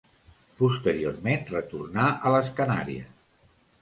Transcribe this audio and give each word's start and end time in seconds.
Posteriorment 0.61 1.45
retornà 1.51 2.07
a 2.09 2.33
les 2.37 2.53
Canàries. 2.61 3.13